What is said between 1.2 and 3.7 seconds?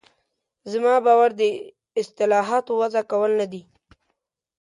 د اصطلاحاتو وضع کول نه دي.